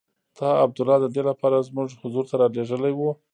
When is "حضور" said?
2.01-2.23